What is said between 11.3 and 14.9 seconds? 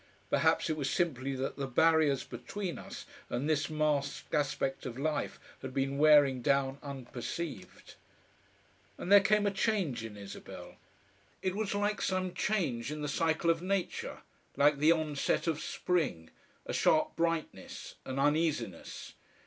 It was like some change in the cycle of nature, like